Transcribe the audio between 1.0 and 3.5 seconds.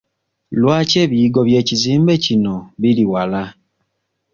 ebiyigo by'ekizimbe kino biri wala?